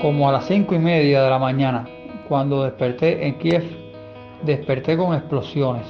[0.00, 1.86] Como a las cinco y media de la mañana,
[2.28, 3.64] cuando desperté en Kiev,
[4.42, 5.86] desperté con explosiones.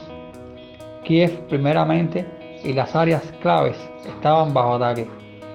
[1.05, 2.27] Kiev primeramente
[2.65, 3.77] y las áreas claves
[4.07, 5.09] estaban bajo ataque,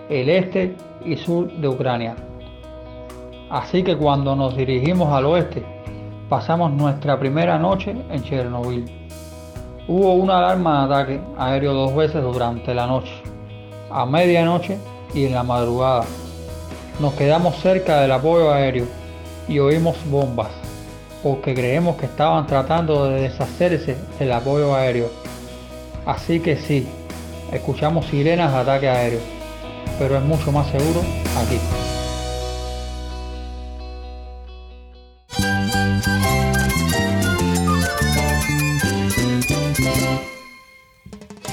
[0.10, 2.16] el este y sur de Ucrania.
[3.50, 5.64] Así que cuando nos dirigimos al oeste,
[6.30, 8.86] pasamos nuestra primera noche en Chernobyl.
[9.88, 13.22] Hubo una alarma de ataque aéreo dos veces durante la noche,
[13.92, 14.80] a medianoche
[15.14, 16.05] y en la madrugada.
[17.00, 18.85] Nos quedamos cerca del apoyo aéreo
[19.49, 20.48] y oímos bombas,
[21.22, 25.09] porque creemos que estaban tratando de deshacerse del apoyo aéreo.
[26.05, 26.88] Así que sí,
[27.52, 29.20] escuchamos sirenas de ataque aéreo,
[30.00, 31.02] pero es mucho más seguro
[31.38, 31.59] aquí.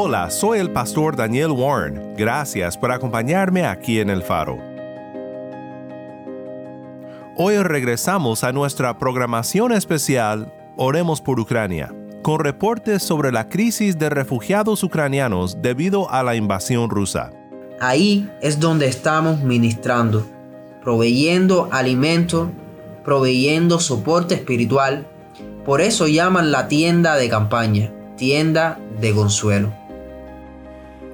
[0.00, 2.14] Hola, soy el pastor Daniel Warren.
[2.16, 4.56] Gracias por acompañarme aquí en El Faro.
[7.36, 14.08] Hoy regresamos a nuestra programación especial Oremos por Ucrania, con reportes sobre la crisis de
[14.08, 17.32] refugiados ucranianos debido a la invasión rusa.
[17.80, 20.24] Ahí es donde estamos ministrando,
[20.80, 22.52] proveyendo alimento,
[23.04, 25.08] proveyendo soporte espiritual.
[25.64, 29.87] Por eso llaman la tienda de campaña, tienda de consuelo.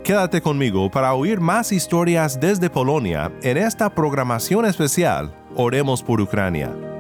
[0.05, 6.94] Quédate conmigo para oír más historias desde Polonia en esta programación especial Oremos por Ucrania.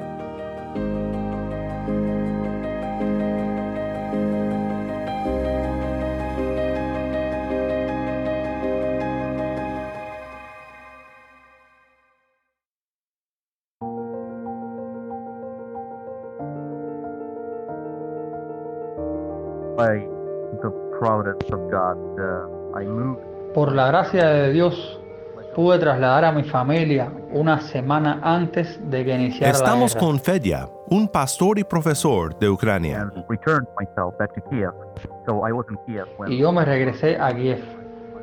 [23.54, 25.00] Por la gracia de Dios,
[25.54, 30.06] pude trasladar a mi familia una semana antes de que iniciara Estamos la guerra.
[30.10, 33.08] con Fedya, un pastor y profesor de Ucrania.
[36.26, 37.62] y yo me regresé a Kiev.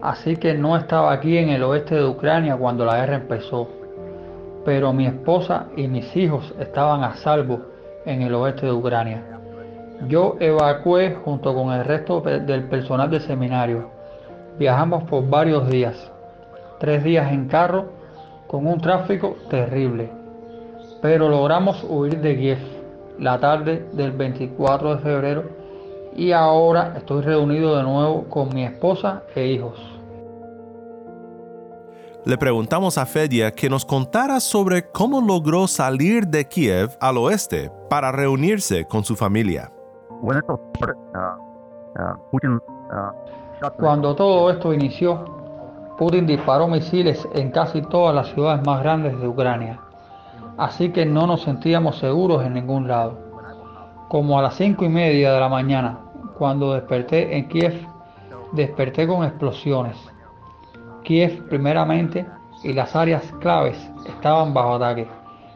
[0.02, 3.70] Así que no estaba aquí en el oeste de Ucrania cuando la guerra empezó.
[4.66, 7.62] Pero mi esposa y mis hijos estaban a salvo
[8.06, 9.24] en el oeste de Ucrania.
[10.08, 13.90] Yo evacué junto con el resto del personal del seminario.
[14.58, 16.12] Viajamos por varios días,
[16.80, 17.92] tres días en carro,
[18.48, 20.12] con un tráfico terrible.
[21.02, 22.60] Pero logramos huir de Kiev
[23.18, 25.44] la tarde del 24 de febrero
[26.16, 29.80] y ahora estoy reunido de nuevo con mi esposa e hijos.
[32.24, 37.72] Le preguntamos a Fedya que nos contara sobre cómo logró salir de Kiev al oeste
[37.90, 39.72] para reunirse con su familia.
[40.22, 40.54] uh,
[42.00, 45.24] uh, Putin uh, shot Cuando todo esto inició,
[45.96, 49.80] Putin disparó misiles en casi todas las ciudades más grandes de Ucrania,
[50.58, 53.20] así que no nos sentíamos seguros en ningún lado.
[54.10, 56.00] Como a las cinco y media de la mañana,
[56.40, 57.86] cuando desperté en Kiev,
[58.52, 59.96] desperté con explosiones.
[61.04, 62.26] Kiev primeramente
[62.64, 63.78] y las áreas claves
[64.08, 65.08] estaban bajo ataque,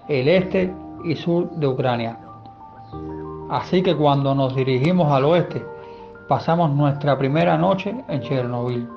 [0.08, 0.72] el este
[1.04, 2.20] y sur de Ucrania.
[3.50, 5.66] Así que cuando nos dirigimos al oeste,
[6.28, 8.88] pasamos nuestra primera noche en Chernobyl.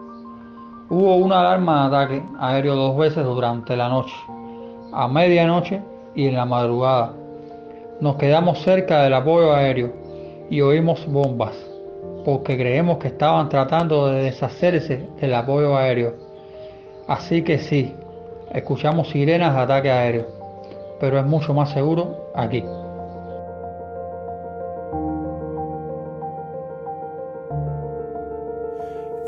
[0.89, 4.15] Hubo una alarma de ataque aéreo dos veces durante la noche,
[4.93, 5.83] a medianoche
[6.15, 7.12] y en la madrugada.
[8.00, 9.93] Nos quedamos cerca del apoyo aéreo
[10.49, 11.55] y oímos bombas,
[12.25, 16.14] porque creemos que estaban tratando de deshacerse del apoyo aéreo.
[17.06, 17.94] Así que sí,
[18.53, 20.26] escuchamos sirenas de ataque aéreo,
[21.00, 22.64] pero es mucho más seguro aquí.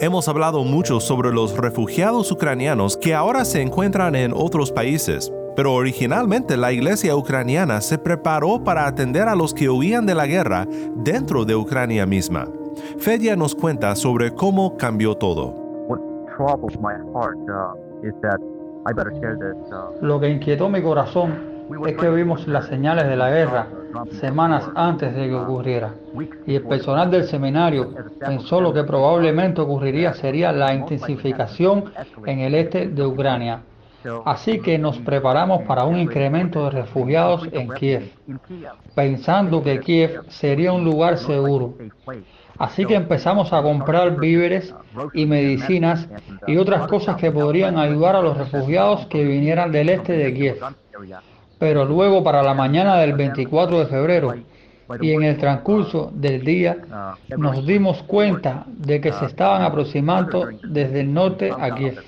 [0.02, 5.74] Hemos hablado mucho sobre los refugiados ucranianos que ahora se encuentran en otros países, pero
[5.74, 10.66] originalmente la iglesia ucraniana se preparó para atender a los que huían de la guerra
[10.94, 12.48] dentro de Ucrania misma.
[12.96, 15.52] Fedya nos cuenta sobre cómo cambió todo.
[15.86, 16.00] what
[16.34, 17.36] troubles my heart
[18.02, 18.40] is that
[18.86, 19.54] I better share this.
[20.00, 23.66] Lo que inquietó mi corazón es que vimos las señales de la guerra
[24.12, 25.94] semanas antes de que ocurriera.
[26.46, 31.92] Y el personal del seminario pensó lo que probablemente ocurriría sería la intensificación
[32.26, 33.62] en el este de Ucrania.
[34.24, 38.10] Así que nos preparamos para un incremento de refugiados en Kiev,
[38.94, 41.74] pensando que Kiev sería un lugar seguro.
[42.58, 44.74] Así que empezamos a comprar víveres
[45.14, 46.08] y medicinas
[46.46, 50.58] y otras cosas que podrían ayudar a los refugiados que vinieran del este de Kiev.
[51.60, 54.34] Pero luego para la mañana del 24 de febrero
[54.98, 56.78] y en el transcurso del día
[57.36, 62.02] nos dimos cuenta de que se estaban aproximando desde el norte a Kiev,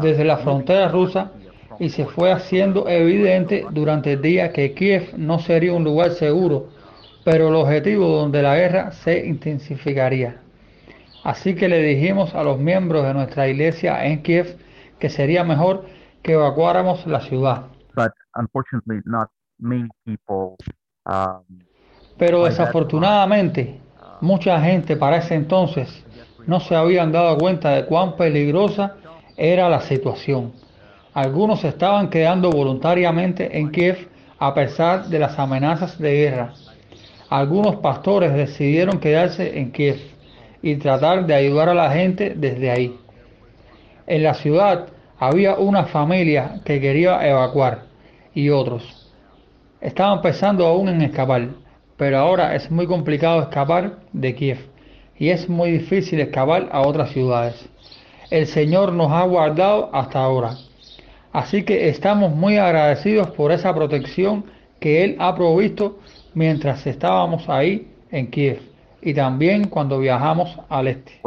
[0.00, 1.32] desde la frontera rusa
[1.78, 6.68] y se fue haciendo evidente durante el día que Kiev no sería un lugar seguro,
[7.24, 10.40] pero el objetivo donde la guerra se intensificaría.
[11.24, 14.56] Así que le dijimos a los miembros de nuestra iglesia en Kiev
[14.98, 15.84] que sería mejor
[16.22, 17.75] que evacuáramos la ciudad.
[21.06, 21.58] Um,
[22.18, 23.80] pero desafortunadamente,
[24.20, 26.04] mucha gente para ese entonces
[26.46, 28.96] no se habían dado cuenta de cuán peligrosa
[29.36, 30.52] era la situación.
[31.14, 36.52] Algunos estaban quedando voluntariamente en Kiev a pesar de las amenazas de guerra.
[37.30, 39.98] Algunos pastores decidieron quedarse en Kiev
[40.62, 42.98] y tratar de ayudar a la gente desde ahí.
[44.06, 44.88] En la ciudad
[45.18, 47.86] había una familia que quería evacuar
[48.36, 49.10] y otros.
[49.80, 51.48] Estaban pensando aún en escapar,
[51.96, 54.58] pero ahora es muy complicado escapar de Kiev
[55.18, 57.66] y es muy difícil escapar a otras ciudades.
[58.30, 60.50] El Señor nos ha guardado hasta ahora.
[61.32, 64.44] Así que estamos muy agradecidos por esa protección
[64.80, 65.98] que Él ha provisto
[66.34, 68.60] mientras estábamos ahí en Kiev
[69.00, 71.20] y también cuando viajamos al este.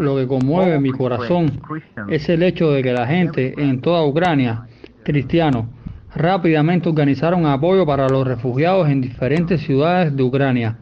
[0.00, 1.60] Lo que conmueve mi corazón
[2.08, 4.66] es el hecho de que la gente en toda Ucrania,
[5.02, 5.66] cristianos,
[6.14, 10.78] rápidamente organizaron apoyo para los refugiados en diferentes ciudades de Ucrania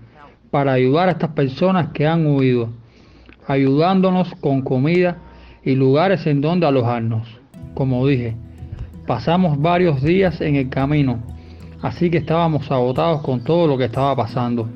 [0.50, 2.68] para ayudar a estas personas que han huido,
[3.46, 5.16] ayudándonos con comida
[5.64, 7.26] y lugares en donde alojarnos.
[7.74, 8.36] Como dije,
[9.06, 11.18] pasamos varios días en el camino,
[11.80, 14.68] así que estábamos agotados con todo lo que estaba pasando.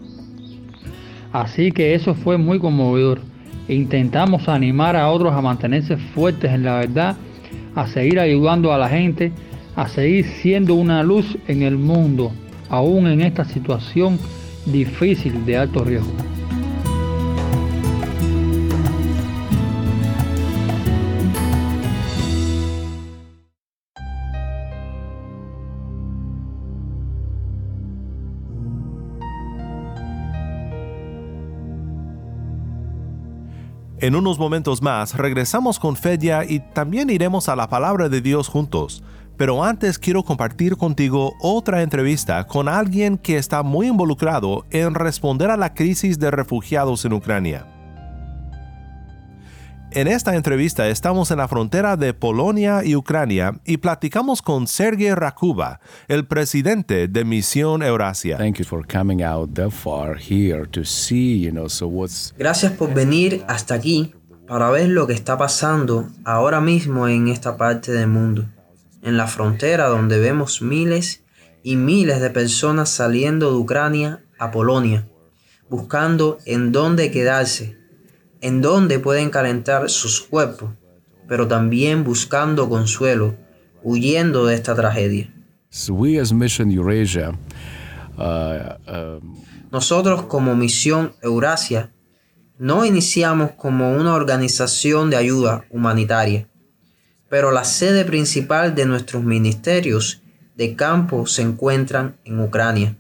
[1.37, 3.21] Así que eso fue muy conmovedor.
[3.69, 7.15] Intentamos animar a otros a mantenerse fuertes en la verdad,
[7.75, 9.33] a seguir ayudando a la gente,
[9.75, 12.33] a seguir siendo una luz en el mundo,
[12.71, 14.19] aún en esta situación
[14.65, 16.11] difícil de alto riesgo.
[34.07, 38.47] En unos momentos más regresamos con Fedia y también iremos a la palabra de Dios
[38.47, 39.03] juntos.
[39.37, 45.51] Pero antes quiero compartir contigo otra entrevista con alguien que está muy involucrado en responder
[45.51, 47.76] a la crisis de refugiados en Ucrania.
[49.97, 55.15] En esta entrevista estamos en la frontera de Polonia y Ucrania y platicamos con Sergei
[55.15, 58.37] Rakuba, el presidente de Misión Eurasia.
[62.37, 64.15] Gracias por venir hasta aquí
[64.47, 68.45] para ver lo que está pasando ahora mismo en esta parte del mundo,
[69.01, 71.25] en la frontera donde vemos miles
[71.63, 75.09] y miles de personas saliendo de Ucrania a Polonia,
[75.71, 77.86] buscando en dónde quedarse
[78.41, 80.71] en donde pueden calentar sus cuerpos,
[81.29, 83.35] pero también buscando consuelo,
[83.83, 85.33] huyendo de esta tragedia.
[88.17, 89.37] Uh, um,
[89.71, 91.93] Nosotros como Misión Eurasia
[92.59, 96.49] no iniciamos como una organización de ayuda humanitaria,
[97.29, 100.23] pero la sede principal de nuestros ministerios
[100.57, 102.97] de campo se encuentran en Ucrania.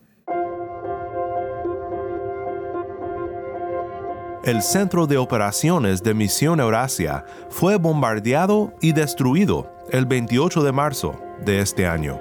[4.47, 11.21] El centro de operaciones de Misión Eurasia fue bombardeado y destruido el 28 de marzo
[11.45, 12.21] de este año.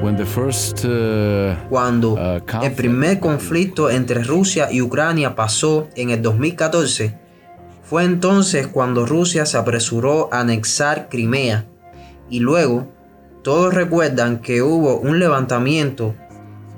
[0.00, 7.18] Uh, Cuando uh, el primer conflicto entre Rusia y Ucrania pasó en el 2014,
[7.82, 11.66] fue entonces cuando Rusia se apresuró a anexar Crimea
[12.28, 12.86] y luego
[13.42, 16.14] todos recuerdan que hubo un levantamiento.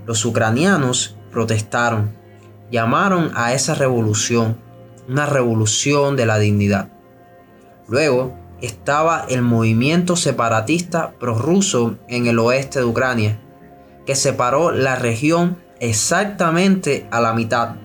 [0.07, 2.22] Los ucranianos protestaron
[2.73, 4.57] llamaron a esa revolución
[5.09, 6.89] una revolución de la dignidad.
[7.89, 13.41] Luego estaba el movimiento separatista prorruso en el oeste de Ucrania,
[14.07, 17.77] que separó la región exactamente a la mitad,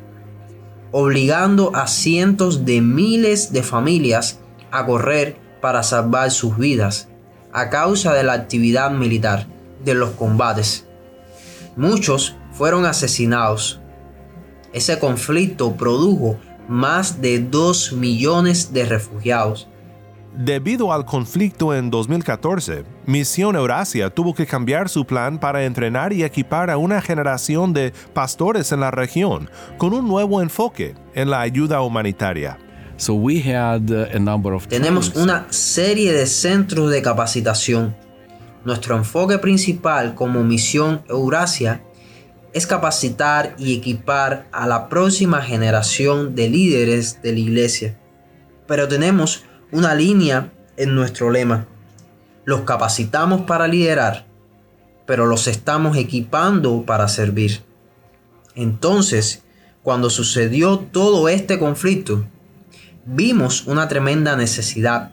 [0.92, 4.40] obligando a cientos de miles de familias
[4.72, 7.10] a correr para salvar sus vidas
[7.52, 9.48] a causa de la actividad militar,
[9.84, 10.86] de los combates.
[11.76, 13.82] Muchos fueron asesinados.
[14.78, 19.68] Ese conflicto produjo más de 2 millones de refugiados.
[20.38, 26.24] Debido al conflicto en 2014, Misión Eurasia tuvo que cambiar su plan para entrenar y
[26.24, 31.42] equipar a una generación de pastores en la región con un nuevo enfoque en la
[31.42, 32.60] ayuda humanitaria.
[34.70, 37.96] Tenemos una serie de centros de capacitación.
[38.64, 41.82] Nuestro enfoque principal como Misión Eurasia
[42.58, 48.00] es capacitar y equipar a la próxima generación de líderes de la iglesia.
[48.66, 51.68] Pero tenemos una línea en nuestro lema.
[52.46, 54.26] Los capacitamos para liderar,
[55.06, 57.62] pero los estamos equipando para servir.
[58.56, 59.44] Entonces,
[59.84, 62.26] cuando sucedió todo este conflicto,
[63.06, 65.12] vimos una tremenda necesidad.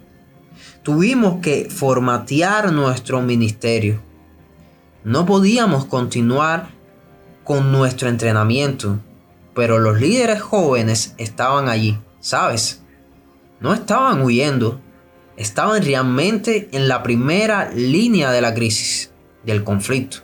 [0.82, 4.00] Tuvimos que formatear nuestro ministerio.
[5.04, 6.73] No podíamos continuar
[7.44, 8.98] con nuestro entrenamiento,
[9.54, 12.82] pero los líderes jóvenes estaban allí, ¿sabes?
[13.60, 14.80] No estaban huyendo,
[15.36, 19.12] estaban realmente en la primera línea de la crisis,
[19.44, 20.18] del conflicto.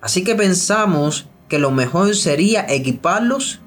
[0.00, 3.60] Así que pensamos que lo mejor sería equiparlos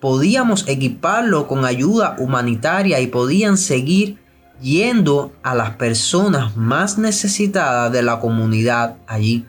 [0.00, 4.18] podíamos equiparlo con ayuda humanitaria y podían seguir
[4.60, 9.46] yendo a las personas más necesitadas de la comunidad allí.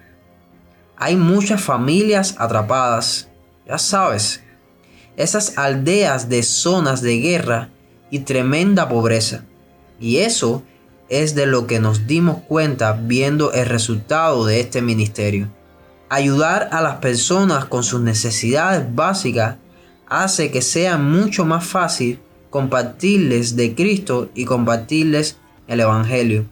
[1.01, 3.29] Hay muchas familias atrapadas,
[3.65, 4.44] ya sabes,
[5.15, 7.70] esas aldeas de zonas de guerra
[8.12, 9.46] y tremenda pobreza.
[9.98, 10.62] Y eso
[11.08, 15.48] es de lo que nos dimos cuenta viendo el resultado de este ministerio.
[16.10, 19.56] Ayudar a las personas con sus necesidades básicas
[20.06, 25.38] hace que sea mucho más fácil compartirles de Cristo y compartirles
[25.68, 26.46] el Evangelio.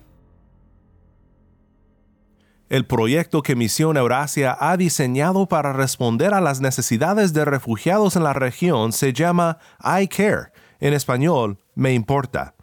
[2.70, 8.24] El proyecto que Misión Eurasia ha diseñado para responder a las necesidades de refugiados en
[8.26, 12.57] la región se llama I Care, en español, Me Importa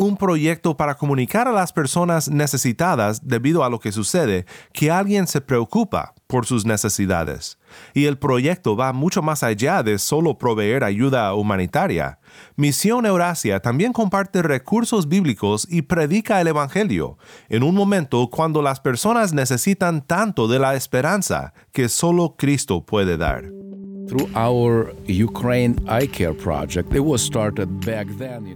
[0.00, 5.26] un proyecto para comunicar a las personas necesitadas debido a lo que sucede que alguien
[5.26, 7.58] se preocupa por sus necesidades.
[7.92, 12.18] Y el proyecto va mucho más allá de solo proveer ayuda humanitaria.
[12.56, 17.18] Misión Eurasia también comparte recursos bíblicos y predica el Evangelio,
[17.50, 23.18] en un momento cuando las personas necesitan tanto de la esperanza que solo Cristo puede
[23.18, 23.69] dar.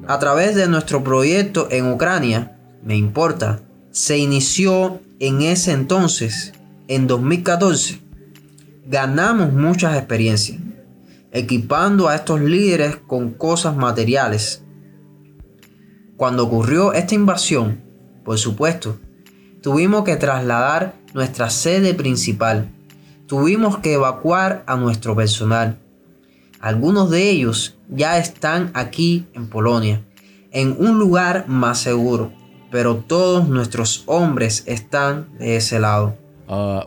[0.08, 6.52] A través de nuestro proyecto en Ucrania, me importa, se inició en ese entonces,
[6.88, 8.00] en 2014.
[8.86, 10.58] Ganamos muchas experiencias,
[11.32, 14.64] equipando a estos líderes con cosas materiales.
[16.16, 17.82] Cuando ocurrió esta invasión,
[18.24, 18.98] por supuesto,
[19.62, 22.73] tuvimos que trasladar nuestra sede principal
[23.34, 25.76] tuvimos que evacuar a nuestro personal.
[26.60, 30.04] Algunos de ellos ya están aquí en Polonia,
[30.52, 32.30] en un lugar más seguro,
[32.70, 36.16] pero todos nuestros hombres están de ese lado.
[36.46, 36.82] Uh,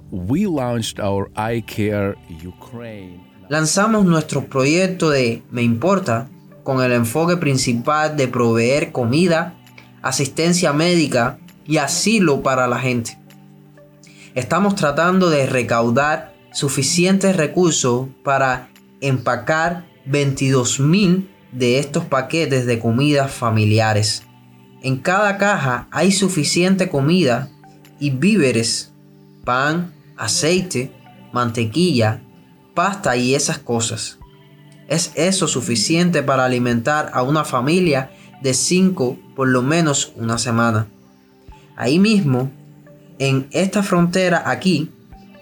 [3.50, 6.30] Lanzamos nuestro proyecto de Me Importa
[6.64, 9.54] con el enfoque principal de proveer comida,
[10.02, 13.18] asistencia médica y asilo para la gente
[14.38, 23.32] estamos tratando de recaudar suficientes recursos para empacar 22 mil de estos paquetes de comidas
[23.32, 24.24] familiares.
[24.82, 27.52] En cada caja hay suficiente comida
[28.00, 28.92] y víveres,
[29.46, 30.92] pan, aceite,
[31.32, 32.24] mantequilla,
[32.74, 34.18] pasta y esas cosas.
[34.88, 38.10] ¿Es eso suficiente para alimentar a una familia
[38.42, 40.88] de 5 por lo menos una semana?
[41.76, 42.50] Ahí mismo
[43.20, 44.90] en esta frontera aquí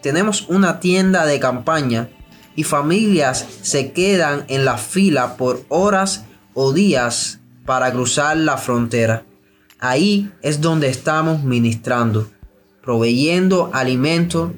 [0.05, 2.09] tenemos una tienda de campaña
[2.55, 9.25] y familias se quedan en la fila por horas o días para cruzar la frontera.
[9.79, 12.29] Ahí es donde estamos ministrando,
[12.83, 14.53] proveyendo alimento,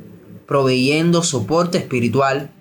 [0.45, 2.51] proveyendo soporte espiritual.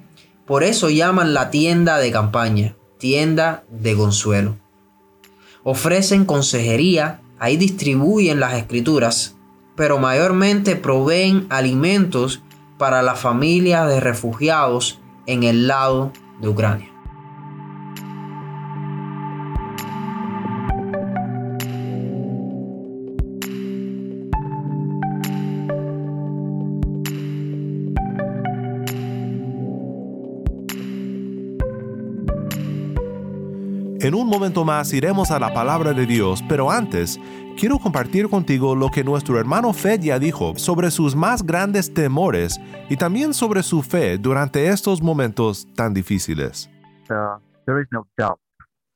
[0.47, 4.59] Por eso llaman la tienda de campaña, tienda de consuelo.
[5.65, 9.35] Ofrecen consejería, ahí distribuyen las escrituras,
[9.75, 12.43] pero mayormente proveen alimentos
[12.79, 16.96] para la familia de refugiados en el lado de Ucrania.
[34.07, 37.19] En un momento más iremos a la palabra de Dios, pero antes
[37.59, 42.97] quiero compartir contigo lo que nuestro hermano Fedya dijo sobre sus más grandes temores y
[42.97, 46.71] también sobre su fe durante estos momentos tan difíciles.
[47.11, 48.39] Uh, there is no doubt.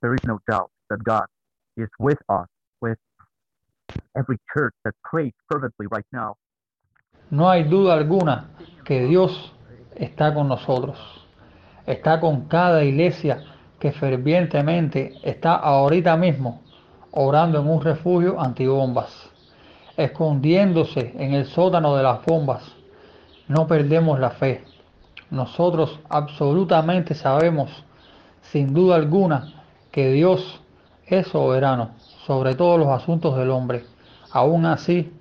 [0.00, 1.26] There is no doubt that God
[1.76, 2.46] is with us,
[2.80, 2.96] with
[4.14, 6.36] every church that prays fervently right now.
[7.32, 8.48] No hay duda alguna
[8.84, 9.52] que Dios
[9.96, 10.96] está con nosotros.
[11.84, 13.42] Está con cada iglesia
[13.80, 16.60] que fervientemente está ahorita mismo
[17.12, 19.30] orando en un refugio antibombas,
[19.96, 22.62] escondiéndose en el sótano de las bombas.
[23.48, 24.62] No perdemos la fe.
[25.30, 27.70] Nosotros absolutamente sabemos,
[28.42, 30.60] sin duda alguna, que Dios
[31.06, 31.90] es soberano
[32.26, 33.84] sobre todos los asuntos del hombre.
[34.30, 35.12] Aún así,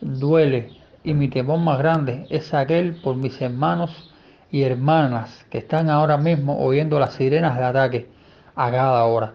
[0.00, 0.72] duele
[1.04, 4.09] y mi temor más grande es aquel por mis hermanos
[4.50, 8.08] y hermanas que están ahora mismo oyendo las sirenas de ataque
[8.56, 9.34] a cada hora.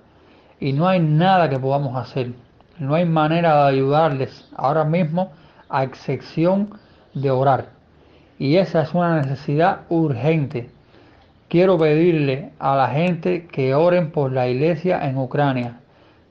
[0.59, 2.31] Y no hay nada que podamos hacer.
[2.79, 5.31] No hay manera de ayudarles ahora mismo
[5.69, 6.77] a excepción
[7.13, 7.67] de orar.
[8.37, 10.69] Y esa es una necesidad urgente.
[11.47, 15.79] Quiero pedirle a la gente que oren por la iglesia en Ucrania,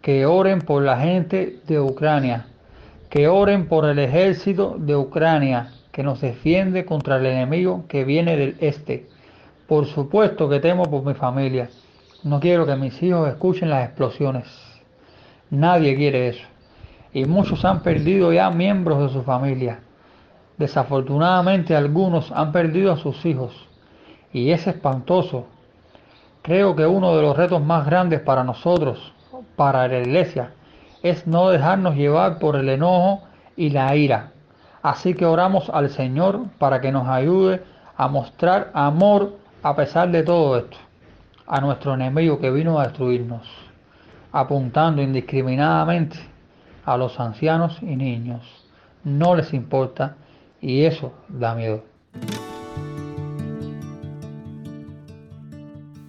[0.03, 2.47] que oren por la gente de Ucrania,
[3.09, 8.37] que oren por el ejército de Ucrania, que nos defiende contra el enemigo que viene
[8.37, 9.07] del este.
[9.69, 11.71] Por supuesto que temo por mi familia.
[12.25, 14.45] No quiero que mis hijos escuchen las explosiones.
[15.51, 16.45] Nadie quiere eso.
[17.13, 19.83] Y muchos han perdido ya miembros de su familia.
[20.59, 23.69] Desafortunadamente algunos han perdido a sus hijos.
[24.33, 25.47] Y es espantoso.
[26.43, 29.13] Creo que uno de los retos más grandes para nosotros,
[29.55, 30.55] para la iglesia,
[31.05, 33.23] es no dejarnos llevar por el enojo
[33.57, 34.34] y la ira
[34.85, 37.63] Así que oramos al Señor para que nos ayude
[37.97, 40.77] a mostrar amor a pesar de todo esto,
[41.47, 43.49] a nuestro enemigo que vino a destruirnos,
[44.31, 46.19] apuntando indiscriminadamente
[46.85, 48.43] a los ancianos y niños.
[49.05, 50.17] No les importa
[50.61, 51.83] y eso da miedo.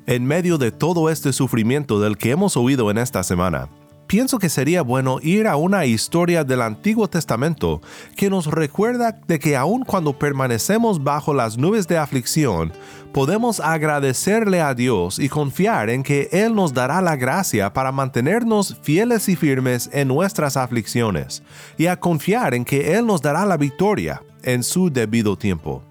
[0.05, 3.69] En medio de todo este sufrimiento del que hemos oído en esta semana,
[4.07, 7.81] pienso que sería bueno ir a una historia del Antiguo Testamento
[8.15, 12.71] que nos recuerda de que aun cuando permanecemos bajo las nubes de aflicción,
[13.13, 18.77] podemos agradecerle a Dios y confiar en que Él nos dará la gracia para mantenernos
[18.81, 21.43] fieles y firmes en nuestras aflicciones,
[21.77, 25.81] y a confiar en que Él nos dará la victoria en su debido tiempo.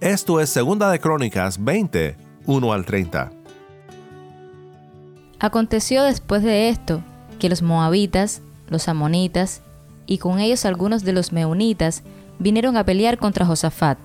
[0.00, 3.30] Esto es Segunda de Crónicas 20, 1 al 30.
[5.38, 7.02] Aconteció después de esto
[7.38, 9.62] que los moabitas, los amonitas
[10.06, 12.02] y con ellos algunos de los meunitas
[12.38, 13.98] vinieron a pelear contra Josafat.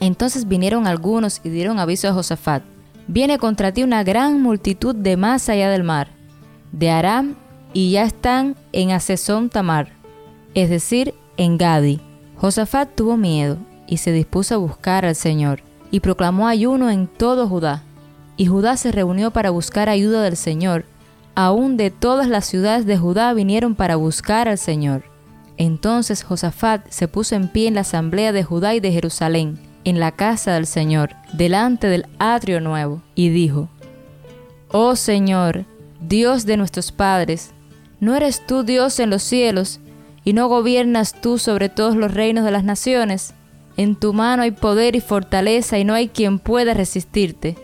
[0.00, 2.62] Entonces vinieron algunos y dieron aviso a Josafat,
[3.06, 6.08] viene contra ti una gran multitud de más allá del mar,
[6.72, 7.36] de Aram,
[7.72, 9.88] y ya están en Asesón Tamar,
[10.54, 12.00] es decir, en Gadi.
[12.36, 15.60] Josafat tuvo miedo y se dispuso a buscar al Señor,
[15.90, 17.82] y proclamó ayuno en todo Judá.
[18.36, 20.84] Y Judá se reunió para buscar ayuda del Señor,
[21.34, 25.04] aún de todas las ciudades de Judá vinieron para buscar al Señor.
[25.56, 30.00] Entonces Josafat se puso en pie en la asamblea de Judá y de Jerusalén, en
[30.00, 33.68] la casa del Señor, delante del atrio nuevo, y dijo,
[34.70, 35.64] Oh Señor,
[36.00, 37.52] Dios de nuestros padres,
[38.00, 39.80] ¿no eres tú Dios en los cielos,
[40.24, 43.34] y no gobiernas tú sobre todos los reinos de las naciones?
[43.76, 47.56] En tu mano hay poder y fortaleza, y no hay quien pueda resistirte.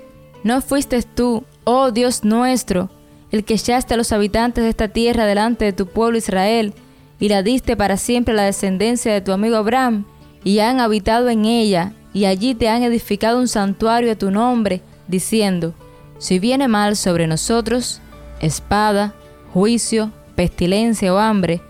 [0.44, 2.90] ¿No fuiste tú, oh Dios nuestro,
[3.31, 6.75] el que echaste a los habitantes de esta tierra delante de tu pueblo Israel,
[7.19, 10.05] y la diste para siempre a la descendencia de tu amigo Abraham,
[10.43, 14.83] y han habitado en ella, y allí te han edificado un santuario a tu nombre,
[15.07, 15.75] diciendo,
[16.19, 18.01] si viene mal sobre nosotros,
[18.40, 19.14] espada,
[19.53, 21.62] juicio, pestilencia o hambre,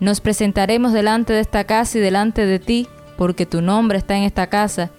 [0.00, 4.24] nos presentaremos delante de esta casa y delante de ti, porque tu nombre está en
[4.24, 4.90] esta casa,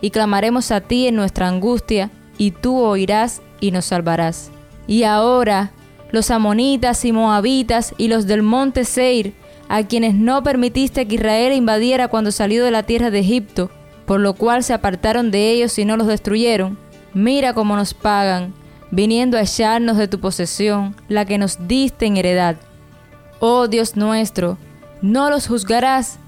[0.00, 4.51] y clamaremos a ti en nuestra angustia, y tú oirás y nos salvarás.
[4.86, 5.72] Y ahora
[6.12, 9.34] los amonitas y moabitas y los del monte Seir,
[9.68, 13.70] a quienes no permitiste que Israel invadiera cuando salió de la tierra de Egipto,
[14.04, 16.76] por lo cual se apartaron de ellos y no los destruyeron,
[17.14, 18.52] mira cómo nos pagan,
[18.90, 22.56] viniendo a echarnos de tu posesión, la que nos diste en heredad.
[23.40, 24.58] Oh Dios nuestro,
[25.00, 26.18] no los juzgarás,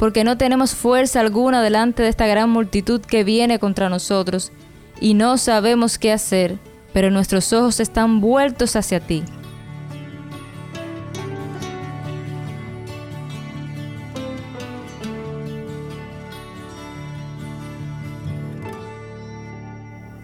[0.00, 4.50] porque no tenemos fuerza alguna delante de esta gran multitud que viene contra nosotros,
[5.00, 6.58] y no sabemos qué hacer
[6.92, 9.22] pero nuestros ojos están vueltos hacia ti.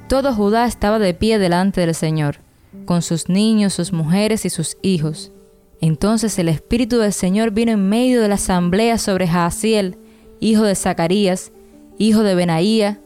[0.08, 2.36] Todo Judá estaba de pie delante del Señor,
[2.84, 5.32] con sus niños, sus mujeres y sus hijos.
[5.80, 9.96] Entonces el Espíritu del Señor vino en medio de la asamblea sobre Jaasiel,
[10.40, 11.52] hijo de Zacarías,
[11.98, 13.00] hijo de Benaía,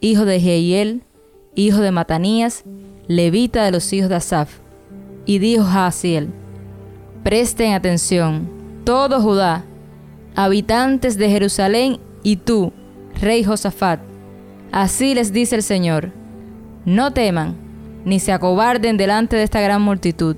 [0.00, 1.02] hijo de Jehiel,
[1.54, 2.64] hijo de Matanías,
[3.08, 4.58] levita de los hijos de Asaf.
[5.24, 6.28] Y dijo Jaasiel,
[7.22, 8.48] presten atención,
[8.84, 9.64] todo Judá,
[10.36, 12.72] habitantes de Jerusalén y tú,
[13.20, 14.00] rey Josafat.
[14.70, 16.12] Así les dice el Señor,
[16.84, 17.56] no teman,
[18.04, 20.36] ni se acobarden delante de esta gran multitud,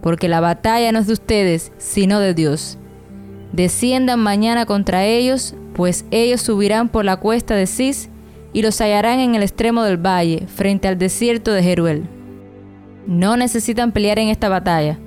[0.00, 2.78] porque la batalla no es de ustedes, sino de Dios.
[3.52, 8.08] Desciendan mañana contra ellos, pues ellos subirán por la cuesta de Cis
[8.52, 12.08] y los hallarán en el extremo del valle, frente al desierto de Jeruel.
[13.06, 14.98] No necesitan pelear en esta batalla.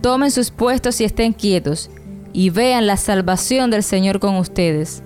[0.00, 1.90] Tomen sus puestos y estén quietos,
[2.32, 5.02] y vean la salvación del Señor con ustedes.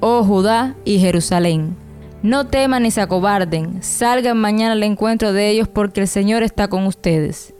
[0.00, 1.76] Oh Judá y Jerusalén.
[2.22, 6.68] No teman ni se acobarden, salgan mañana al encuentro de ellos porque el Señor está
[6.68, 7.54] con ustedes.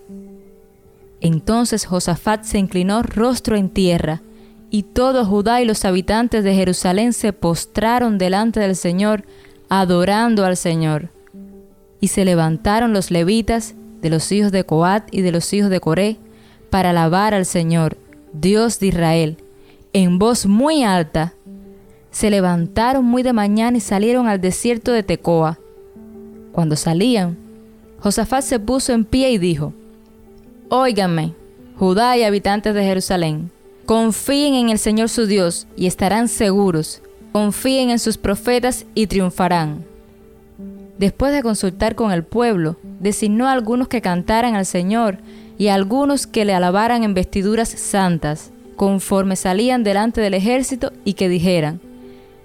[1.20, 4.22] Entonces Josafat se inclinó rostro en tierra,
[4.70, 9.24] y todo Judá y los habitantes de Jerusalén se postraron delante del Señor,
[9.80, 11.10] adorando al Señor.
[12.00, 15.80] Y se levantaron los levitas de los hijos de Coat y de los hijos de
[15.80, 16.18] Coré,
[16.70, 17.96] para alabar al Señor,
[18.32, 19.38] Dios de Israel,
[19.92, 21.34] en voz muy alta,
[22.10, 25.58] se levantaron muy de mañana y salieron al desierto de Tecoa.
[26.52, 27.37] Cuando salían,
[28.00, 29.72] Josafat se puso en pie y dijo,
[30.68, 31.34] Óiganme,
[31.76, 33.50] Judá y habitantes de Jerusalén,
[33.87, 37.02] confíen en el Señor su Dios y estarán seguros,
[37.35, 39.85] confíen en sus profetas y triunfarán.
[40.99, 45.18] Después de consultar con el pueblo, designó a algunos que cantaran al Señor
[45.59, 51.14] y a algunos que le alabaran en vestiduras santas, conforme salían delante del ejército y
[51.14, 51.81] que dijeran,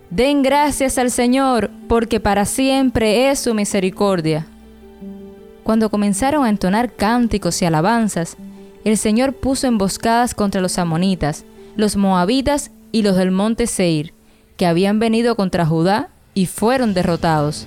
[0.10, 4.48] Den gracias al Señor, porque para siempre es su misericordia.
[5.64, 8.38] Cuando comenzaron a entonar cánticos y alabanzas,
[8.84, 14.14] el Señor puso emboscadas contra los amonitas, los moabitas y los del monte Seir,
[14.60, 17.66] que habían venido contra Judá y fueron derrotados.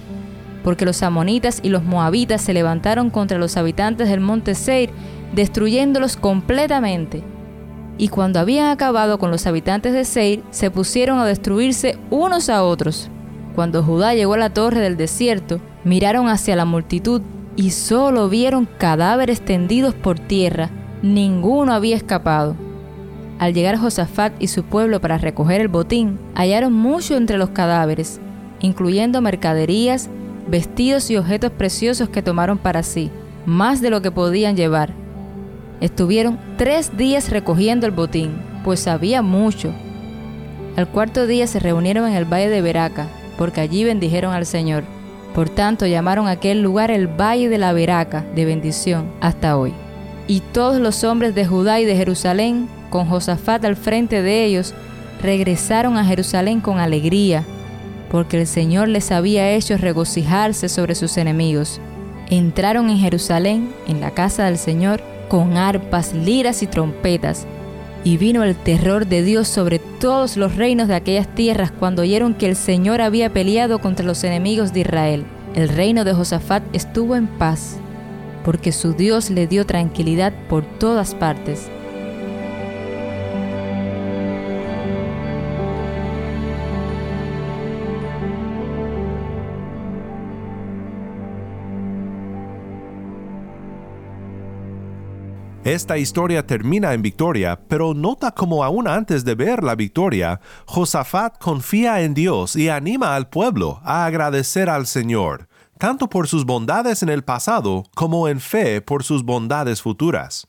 [0.62, 4.90] Porque los amonitas y los moabitas se levantaron contra los habitantes del monte Seir,
[5.34, 7.24] destruyéndolos completamente
[7.98, 12.64] y cuando habían acabado con los habitantes de Seir, se pusieron a destruirse unos a
[12.64, 13.08] otros.
[13.54, 17.22] Cuando Judá llegó a la torre del desierto, miraron hacia la multitud
[17.54, 20.70] y solo vieron cadáveres tendidos por tierra,
[21.02, 22.56] ninguno había escapado.
[23.42, 28.20] Al llegar Josafat y su pueblo para recoger el botín, hallaron mucho entre los cadáveres,
[28.60, 30.08] incluyendo mercaderías,
[30.46, 33.10] vestidos y objetos preciosos que tomaron para sí,
[33.44, 34.94] más de lo que podían llevar
[35.80, 38.30] Estuvieron tres días recogiendo el botín,
[38.62, 39.72] pues había mucho.
[40.76, 44.84] Al cuarto día se reunieron en el valle de Beraca, porque allí bendijeron al Señor.
[45.34, 49.74] Por tanto llamaron aquel lugar el Valle de la Beraca, de bendición, hasta hoy.
[50.28, 54.74] Y todos los hombres de Judá y de Jerusalén, con Josafat al frente de ellos,
[55.22, 57.42] regresaron a Jerusalén con alegría,
[58.10, 61.80] porque el Señor les había hecho regocijarse sobre sus enemigos.
[62.28, 67.46] Entraron en Jerusalén, en la casa del Señor, con arpas, liras y trompetas.
[68.04, 72.34] Y vino el terror de Dios sobre todos los reinos de aquellas tierras cuando oyeron
[72.34, 75.24] que el Señor había peleado contra los enemigos de Israel.
[75.54, 77.78] El reino de Josafat estuvo en paz,
[78.44, 81.70] porque su Dios le dio tranquilidad por todas partes.
[95.64, 101.38] Esta historia termina en victoria, pero nota como aún antes de ver la victoria, Josafat
[101.38, 105.48] confía en Dios y anima al pueblo a agradecer al Señor,
[105.78, 110.48] tanto por sus bondades en el pasado como en fe por sus bondades futuras.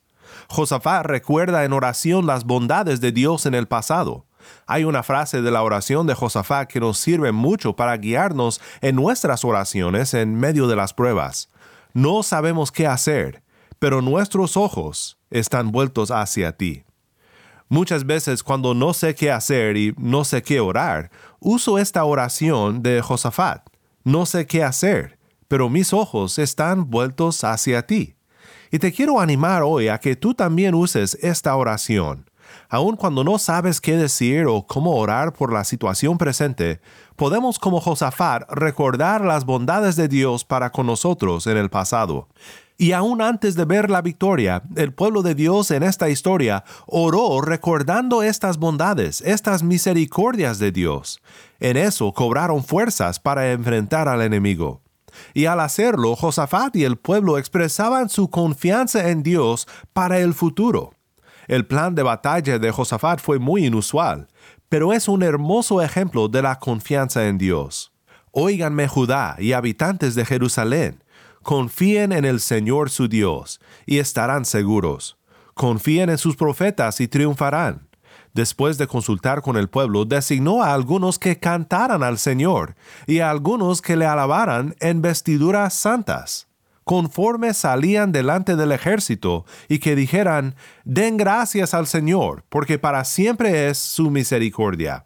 [0.50, 4.26] Josafat recuerda en oración las bondades de Dios en el pasado.
[4.66, 8.96] Hay una frase de la oración de Josafat que nos sirve mucho para guiarnos en
[8.96, 11.50] nuestras oraciones en medio de las pruebas.
[11.94, 13.43] No sabemos qué hacer,
[13.84, 16.86] pero nuestros ojos están vueltos hacia ti.
[17.68, 22.82] Muchas veces cuando no sé qué hacer y no sé qué orar, uso esta oración
[22.82, 23.68] de Josafat.
[24.06, 25.20] No sé qué hacer,
[25.50, 28.16] pero mis ojos están vueltos hacia ti.
[28.72, 32.30] Y te quiero animar hoy a que tú también uses esta oración.
[32.70, 36.80] Aun cuando no sabes qué decir o cómo orar por la situación presente,
[37.18, 42.30] podemos como Josafat recordar las bondades de Dios para con nosotros en el pasado.
[42.78, 47.40] Y aún antes de ver la victoria, el pueblo de Dios en esta historia oró
[47.42, 51.22] recordando estas bondades, estas misericordias de Dios.
[51.60, 54.82] En eso cobraron fuerzas para enfrentar al enemigo.
[55.36, 60.96] y al hacerlo, Josafat y el pueblo expresaban su confianza en Dios para el futuro.
[61.48, 64.28] El plan de batalla de Josafat fue muy inusual,
[64.70, 67.92] pero es un hermoso ejemplo de la confianza en Dios.
[68.32, 71.03] Óiganme Judá y habitantes de Jerusalén,
[71.44, 75.18] confíen en el Señor su Dios, y estarán seguros.
[75.54, 77.88] Confíen en sus profetas y triunfarán.
[78.34, 82.76] Después de consultar con el pueblo, designó a algunos que cantaran al Señor
[83.06, 86.48] y a algunos que le alabaran en vestiduras santas,
[86.84, 93.70] conforme salían delante del ejército y que dijeran, Den gracias al Señor, porque para siempre
[93.70, 95.06] es su misericordia.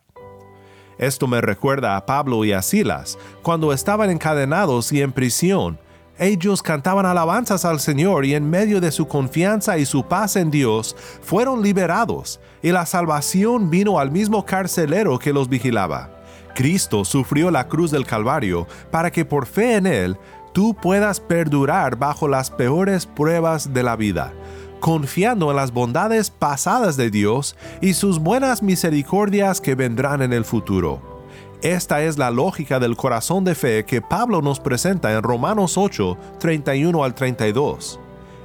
[0.98, 5.80] Esto me recuerda a Pablo y a Silas, cuando estaban encadenados y en prisión,
[6.20, 10.50] ellos cantaban alabanzas al Señor y en medio de su confianza y su paz en
[10.50, 16.10] Dios fueron liberados y la salvación vino al mismo carcelero que los vigilaba.
[16.56, 20.18] Cristo sufrió la cruz del Calvario para que por fe en Él
[20.54, 24.34] tú puedas perdurar bajo las peores pruebas de la vida,
[24.80, 30.46] confiando en las bondades pasadas de Dios y sus buenas misericordias que vendrán en el
[30.46, 31.17] futuro.
[31.62, 36.16] Esta es la lógica del corazón de fe que Pablo nos presenta en Romanos 8,
[36.40, 38.00] 31 al 32.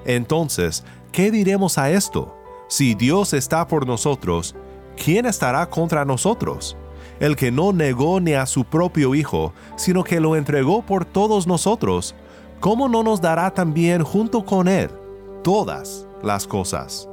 [0.06, 2.34] Entonces, ¿qué diremos a esto?
[2.68, 4.56] Si Dios está por nosotros,
[4.96, 6.74] ¿quién estará contra nosotros?
[7.20, 11.46] El que no negó ni a su propio Hijo, sino que lo entregó por todos
[11.46, 12.14] nosotros,
[12.60, 14.90] ¿cómo no nos dará también junto con Él
[15.44, 17.11] todas las cosas?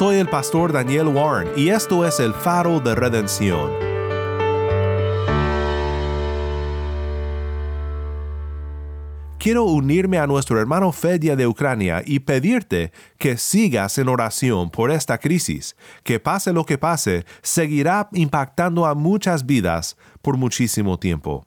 [0.00, 3.70] Soy el pastor Daniel Warren y esto es el faro de redención.
[9.38, 14.90] Quiero unirme a nuestro hermano Fedia de Ucrania y pedirte que sigas en oración por
[14.90, 21.46] esta crisis, que pase lo que pase, seguirá impactando a muchas vidas por muchísimo tiempo.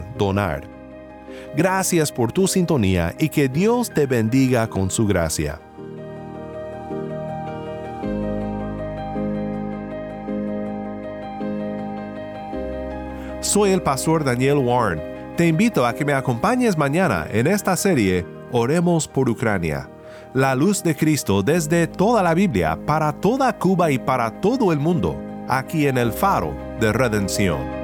[0.17, 0.63] donar.
[1.55, 5.59] Gracias por tu sintonía y que Dios te bendiga con su gracia.
[13.41, 15.11] Soy el pastor Daniel Warren
[15.41, 19.89] te invito a que me acompañes mañana en esta serie Oremos por Ucrania.
[20.35, 24.77] La luz de Cristo desde toda la Biblia, para toda Cuba y para todo el
[24.79, 27.80] mundo, aquí en el faro de redención.